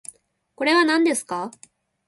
[0.55, 1.51] これはなんですか？